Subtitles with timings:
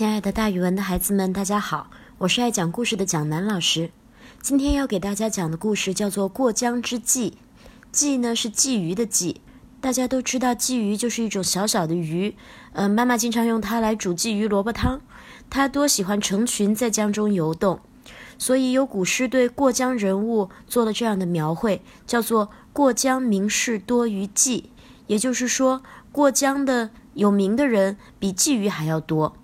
[0.00, 3.90] 亲爱的，大语文的孩子们，大家好，我是爱讲故事的蒋楠老师。
[4.40, 7.30] 今天要给大家讲的故事叫做《过江之鲫》。
[7.92, 9.36] 鲫呢是鲫鱼的鲫，
[9.78, 12.34] 大家都知道鲫鱼就是一种小小的鱼，
[12.72, 15.02] 嗯，妈妈经常用它来煮鲫鱼萝卜汤。
[15.50, 17.80] 它多喜欢成群在江中游动，
[18.38, 24.64] 所以有古诗对过江人物做了这样的描绘，叫做“过江名士多于鲫”，
[25.08, 29.36] 也就是说，过江的有名的人比鲫鱼还要多。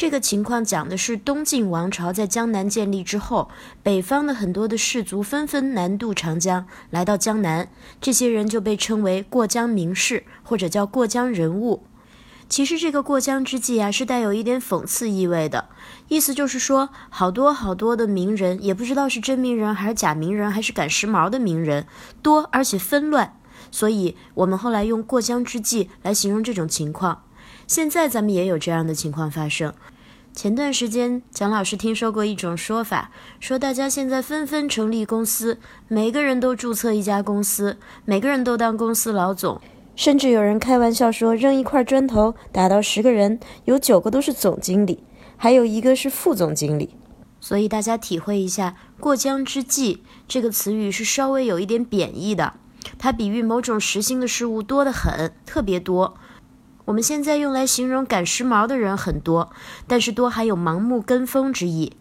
[0.00, 3.50] 这个情况讲的是东晋王朝在江南建立之后，
[3.82, 7.68] 北方的很多的士族纷纷南渡长江，来到江南，
[8.00, 11.82] 这些人就被称为过江名士，或者叫过江人物。
[12.48, 15.68] 其实这个过江之际啊，是带有一点讽刺意味的，
[16.08, 21.86] 意思就是说，好多好多的名人，也不知道是真名人还是假名人，还是赶时髦的名人
[22.22, 23.36] 多，而且纷乱，
[23.70, 27.24] 所以我们后来用过江之际来形容这种情况。
[27.66, 29.72] 现在咱们也有这样的情况发生。
[30.32, 33.10] 前段时间，蒋老师听说过一种说法，
[33.40, 35.58] 说大家现在纷纷成立公司，
[35.88, 39.60] 每个人都注册一家公司，每个人都当公司老总，
[39.96, 45.02] 甚至有人开玩笑说，扔一块砖头打到十个人，有九个都是总经理，
[45.36, 46.94] 还有一个是副总经理。
[47.40, 52.54] 所以大家体会一下，“过江之鲫”这个词语是稍微有一点贬义的，
[52.98, 56.16] 它比喻某种实心的事物多得很，特别多。
[56.86, 59.52] 我们现在用来形容赶时髦的人很多，
[59.86, 61.92] 但是多还有盲目跟风之意，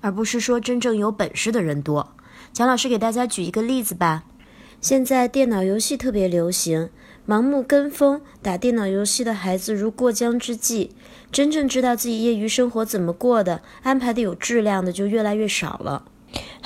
[0.00, 2.14] 而不是说真正有本事的人多。
[2.52, 4.24] 蒋老师给大家举一个例子吧。
[4.80, 6.90] 现在电脑游戏特别流行，
[7.26, 10.90] 盲目跟风打电脑游戏的孩子如过江之鲫，
[11.32, 16.04] 真正知道自己业余生活怎么过的，安排的有质量的就越来越少了。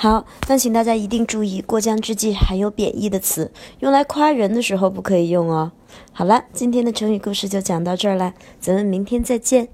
[0.01, 5.73] 好，那请大家一定注意，过江之鲫含有贬义的词，用来夸人的时候不可以用哦。
[6.11, 9.67] 好了，今天的成语故事就讲到这儿了，咱们明天再见。